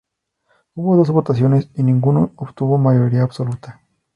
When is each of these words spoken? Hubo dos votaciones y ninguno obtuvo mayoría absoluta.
Hubo 0.73 0.97
dos 0.97 1.11
votaciones 1.11 1.69
y 1.75 1.83
ninguno 1.83 2.31
obtuvo 2.37 2.79
mayoría 2.79 3.21
absoluta. 3.21 3.81